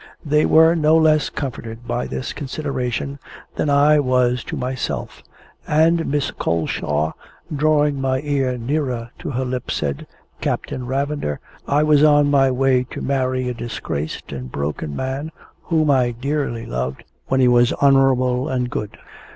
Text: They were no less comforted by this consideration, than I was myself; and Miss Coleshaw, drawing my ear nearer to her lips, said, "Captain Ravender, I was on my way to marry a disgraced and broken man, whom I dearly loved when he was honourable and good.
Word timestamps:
They 0.25 0.47
were 0.47 0.73
no 0.73 0.97
less 0.97 1.29
comforted 1.29 1.87
by 1.87 2.07
this 2.07 2.33
consideration, 2.33 3.19
than 3.55 3.69
I 3.69 3.99
was 3.99 4.43
myself; 4.51 5.21
and 5.67 6.07
Miss 6.07 6.31
Coleshaw, 6.31 7.11
drawing 7.55 8.01
my 8.01 8.19
ear 8.21 8.57
nearer 8.57 9.11
to 9.19 9.29
her 9.29 9.45
lips, 9.45 9.75
said, 9.75 10.07
"Captain 10.39 10.87
Ravender, 10.87 11.37
I 11.67 11.83
was 11.83 12.01
on 12.03 12.31
my 12.31 12.49
way 12.49 12.83
to 12.85 12.99
marry 12.99 13.47
a 13.47 13.53
disgraced 13.53 14.31
and 14.31 14.51
broken 14.51 14.95
man, 14.95 15.31
whom 15.65 15.91
I 15.91 16.09
dearly 16.19 16.65
loved 16.65 17.03
when 17.27 17.39
he 17.39 17.47
was 17.47 17.71
honourable 17.73 18.49
and 18.49 18.71
good. 18.71 18.97